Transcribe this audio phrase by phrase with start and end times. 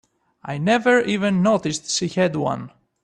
[0.43, 2.71] I never even noticed she had one.